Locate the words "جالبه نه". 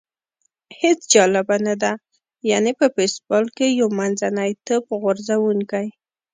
1.13-1.75